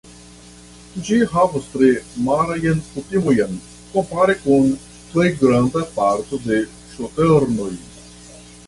Ĝi 1.09 1.17
havas 1.33 1.67
tre 1.73 1.89
marajn 2.29 2.81
kutimojn 2.95 3.61
kompare 3.93 4.37
kun 4.47 4.67
plej 5.13 5.29
granda 5.45 5.87
parto 6.01 6.43
de 6.49 6.61
ŝternoj. 6.97 7.73